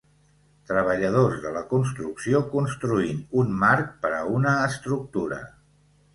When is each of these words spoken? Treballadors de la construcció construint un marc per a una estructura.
Treballadors 0.69 1.35
de 1.43 1.51
la 1.57 1.61
construcció 1.73 2.41
construint 2.55 3.21
un 3.43 3.53
marc 3.67 3.93
per 4.07 4.13
a 4.23 4.25
una 4.41 4.57
estructura. 4.73 5.41